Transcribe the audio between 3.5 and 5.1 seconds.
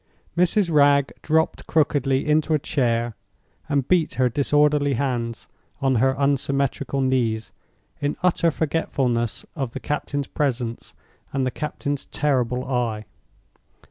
and beat her disorderly